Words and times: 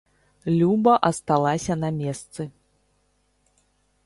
Люба 0.59 0.95
асталася 1.09 1.73
на 1.83 1.89
месцы. 2.01 2.43